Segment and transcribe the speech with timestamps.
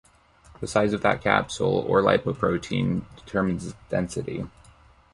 [0.59, 4.45] The size of that capsule, or lipoprotein, determines its density.